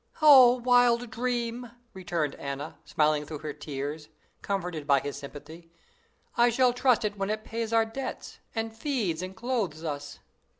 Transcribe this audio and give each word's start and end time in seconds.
"O, 0.19 0.55
the 0.55 0.63
wild 0.63 1.11
dream!" 1.11 1.69
returned 1.93 2.33
Anna, 2.33 2.79
smiling 2.85 3.23
through 3.23 3.37
her 3.45 3.53
tears, 3.53 4.09
comforted 4.41 4.87
by 4.87 4.99
his 4.99 5.15
sympathy, 5.15 5.69
"I 6.35 6.49
shall 6.49 6.73
trust 6.73 7.05
it 7.05 7.19
when 7.19 7.29
it 7.29 7.43
pays 7.43 7.71
our 7.71 7.85
debts, 7.85 8.39
and 8.55 8.75
feeds 8.75 9.21
and 9.21 9.35
clothes 9.35 9.83
us. 9.83 10.17